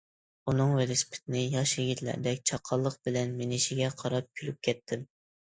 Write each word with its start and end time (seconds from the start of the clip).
ئۇنىڭ 0.51 0.69
ۋېلىسىپىتىنى 0.77 1.43
ياش 1.55 1.73
يىگىتلەردەك 1.81 2.41
چاققانلىق 2.53 2.97
بىلەن 3.11 3.37
مىنىشىگە 3.43 3.93
قاراپ 4.01 4.33
كۈلۈپ 4.43 4.61
كەتتىم. 4.71 5.07